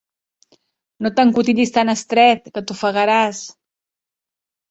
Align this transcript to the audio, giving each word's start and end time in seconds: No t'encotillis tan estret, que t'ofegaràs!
No 1.05 1.09
t'encotillis 1.17 1.73
tan 1.75 1.93
estret, 1.93 2.49
que 2.55 2.65
t'ofegaràs! 2.71 3.43